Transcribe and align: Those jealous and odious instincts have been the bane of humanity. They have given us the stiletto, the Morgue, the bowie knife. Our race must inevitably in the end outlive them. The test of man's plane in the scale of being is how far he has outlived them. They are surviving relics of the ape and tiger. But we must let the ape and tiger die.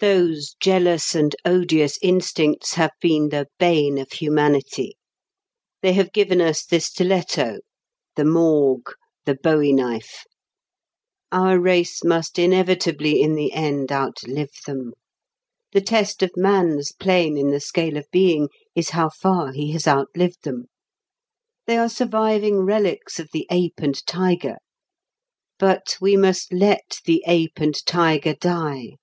Those 0.00 0.54
jealous 0.60 1.14
and 1.14 1.34
odious 1.46 1.98
instincts 2.02 2.74
have 2.74 2.90
been 3.00 3.30
the 3.30 3.46
bane 3.58 3.96
of 3.96 4.12
humanity. 4.12 4.98
They 5.80 5.94
have 5.94 6.12
given 6.12 6.42
us 6.42 6.62
the 6.62 6.78
stiletto, 6.78 7.60
the 8.14 8.26
Morgue, 8.26 8.92
the 9.24 9.34
bowie 9.36 9.72
knife. 9.72 10.24
Our 11.32 11.58
race 11.58 12.04
must 12.04 12.38
inevitably 12.38 13.22
in 13.22 13.34
the 13.34 13.54
end 13.54 13.90
outlive 13.90 14.50
them. 14.66 14.92
The 15.72 15.80
test 15.80 16.22
of 16.22 16.32
man's 16.36 16.92
plane 16.92 17.38
in 17.38 17.48
the 17.48 17.58
scale 17.58 17.96
of 17.96 18.04
being 18.12 18.50
is 18.74 18.90
how 18.90 19.08
far 19.08 19.52
he 19.52 19.70
has 19.72 19.88
outlived 19.88 20.42
them. 20.44 20.66
They 21.66 21.78
are 21.78 21.88
surviving 21.88 22.56
relics 22.58 23.18
of 23.18 23.30
the 23.32 23.46
ape 23.50 23.78
and 23.80 23.96
tiger. 24.04 24.56
But 25.58 25.96
we 25.98 26.14
must 26.14 26.52
let 26.52 27.00
the 27.06 27.24
ape 27.26 27.56
and 27.58 27.74
tiger 27.86 28.34
die. 28.34 28.96